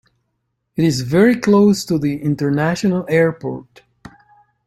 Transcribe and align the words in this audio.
It 0.75 0.83
is 0.83 1.01
very 1.01 1.35
close 1.39 1.85
to 1.85 1.99
the 1.99 2.19
International 2.23 3.05
Airport. 3.07 3.83